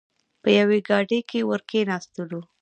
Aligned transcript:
په 0.41 0.49
یوې 0.59 0.79
ګاډۍ 0.89 1.19
کې 1.29 1.39
ور 1.49 1.61
کېناستلو. 1.69 2.41